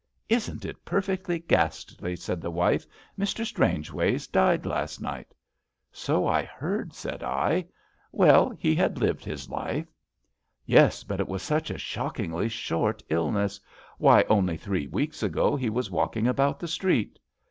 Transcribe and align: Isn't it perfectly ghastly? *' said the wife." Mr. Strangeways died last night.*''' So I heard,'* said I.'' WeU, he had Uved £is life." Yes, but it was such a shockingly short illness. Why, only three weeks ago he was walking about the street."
Isn't 0.29 0.65
it 0.65 0.83
perfectly 0.83 1.37
ghastly? 1.37 2.15
*' 2.15 2.15
said 2.25 2.41
the 2.41 2.49
wife." 2.49 2.87
Mr. 3.19 3.45
Strangeways 3.45 4.25
died 4.25 4.65
last 4.65 4.99
night.*''' 4.99 5.35
So 6.03 6.25
I 6.25 6.41
heard,'* 6.43 6.91
said 6.95 7.21
I.'' 7.21 7.67
WeU, 8.11 8.57
he 8.57 8.73
had 8.73 8.95
Uved 8.95 9.27
£is 9.31 9.47
life." 9.47 9.93
Yes, 10.65 11.03
but 11.03 11.19
it 11.19 11.27
was 11.27 11.43
such 11.43 11.69
a 11.69 11.77
shockingly 11.77 12.49
short 12.49 13.03
illness. 13.09 13.59
Why, 13.99 14.25
only 14.27 14.57
three 14.57 14.87
weeks 14.87 15.21
ago 15.21 15.55
he 15.55 15.69
was 15.69 15.91
walking 15.91 16.25
about 16.27 16.59
the 16.59 16.67
street." 16.67 17.19